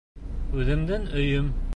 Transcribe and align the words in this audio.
Үҙемдең 0.61 1.05
өйөм! 1.21 1.53